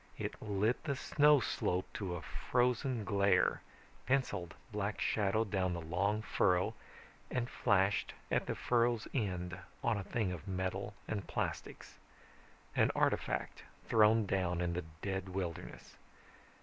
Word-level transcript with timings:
It 0.17 0.41
lit 0.41 0.83
the 0.85 0.95
snow 0.95 1.39
slope 1.41 1.85
to 1.93 2.15
a 2.15 2.23
frozen 2.23 3.05
glare, 3.05 3.61
penciled 4.07 4.55
black 4.71 4.99
shadow 4.99 5.43
down 5.43 5.73
the 5.73 5.79
long 5.79 6.23
furrow, 6.23 6.73
and 7.29 7.47
flashed 7.47 8.15
at 8.31 8.47
the 8.47 8.55
furrow's 8.55 9.07
end 9.13 9.59
on 9.83 9.99
a 9.99 10.03
thing 10.03 10.31
of 10.31 10.47
metal 10.47 10.95
and 11.07 11.27
plastics, 11.27 11.99
an 12.75 12.89
artifact 12.95 13.61
thrown 13.87 14.25
down 14.25 14.59
in 14.59 14.73
the 14.73 14.85
dead 15.03 15.29
wilderness. 15.29 15.97